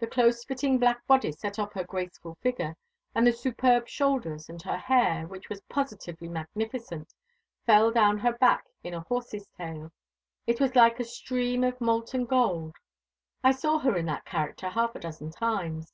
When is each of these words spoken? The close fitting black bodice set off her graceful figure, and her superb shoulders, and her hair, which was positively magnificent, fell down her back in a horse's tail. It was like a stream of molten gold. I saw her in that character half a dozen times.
The 0.00 0.08
close 0.08 0.44
fitting 0.44 0.78
black 0.78 1.06
bodice 1.06 1.38
set 1.38 1.56
off 1.56 1.74
her 1.74 1.84
graceful 1.84 2.34
figure, 2.42 2.76
and 3.14 3.28
her 3.28 3.32
superb 3.32 3.86
shoulders, 3.86 4.48
and 4.48 4.60
her 4.62 4.76
hair, 4.76 5.24
which 5.28 5.48
was 5.48 5.60
positively 5.68 6.26
magnificent, 6.26 7.14
fell 7.64 7.92
down 7.92 8.18
her 8.18 8.32
back 8.32 8.64
in 8.82 8.92
a 8.92 9.02
horse's 9.02 9.46
tail. 9.56 9.92
It 10.48 10.60
was 10.60 10.74
like 10.74 10.98
a 10.98 11.04
stream 11.04 11.62
of 11.62 11.80
molten 11.80 12.24
gold. 12.26 12.74
I 13.44 13.52
saw 13.52 13.78
her 13.78 13.96
in 13.96 14.06
that 14.06 14.24
character 14.24 14.68
half 14.68 14.96
a 14.96 14.98
dozen 14.98 15.30
times. 15.30 15.92